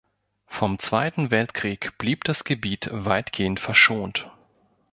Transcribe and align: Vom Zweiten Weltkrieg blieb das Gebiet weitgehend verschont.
Vom 0.47 0.79
Zweiten 0.79 1.29
Weltkrieg 1.29 1.95
blieb 1.99 2.23
das 2.23 2.43
Gebiet 2.43 2.89
weitgehend 2.91 3.59
verschont. 3.59 4.31